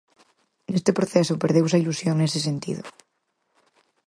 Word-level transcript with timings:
Neste 0.71 0.91
proceso 0.99 1.41
perdeuse 1.43 1.75
a 1.75 1.81
ilusión 1.83 2.15
nese 2.17 2.39
sentido. 2.47 2.83